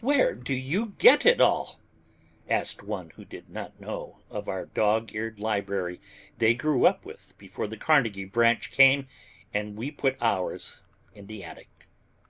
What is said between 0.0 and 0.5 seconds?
"Where